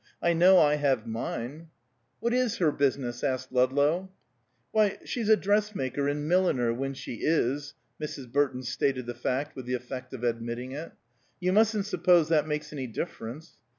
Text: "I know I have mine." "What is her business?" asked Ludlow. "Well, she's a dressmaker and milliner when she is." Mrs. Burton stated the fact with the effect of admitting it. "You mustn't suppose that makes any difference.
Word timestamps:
"I 0.19 0.33
know 0.33 0.57
I 0.57 0.77
have 0.77 1.05
mine." 1.05 1.67
"What 2.21 2.33
is 2.33 2.57
her 2.57 2.71
business?" 2.71 3.23
asked 3.23 3.51
Ludlow. 3.53 4.09
"Well, 4.73 4.89
she's 5.05 5.29
a 5.29 5.37
dressmaker 5.37 6.07
and 6.07 6.27
milliner 6.27 6.73
when 6.73 6.95
she 6.95 7.19
is." 7.23 7.75
Mrs. 8.01 8.31
Burton 8.31 8.63
stated 8.63 9.05
the 9.05 9.13
fact 9.13 9.55
with 9.55 9.67
the 9.67 9.75
effect 9.75 10.11
of 10.15 10.23
admitting 10.23 10.71
it. 10.71 10.91
"You 11.39 11.53
mustn't 11.53 11.85
suppose 11.85 12.29
that 12.29 12.47
makes 12.47 12.73
any 12.73 12.87
difference. 12.87 13.59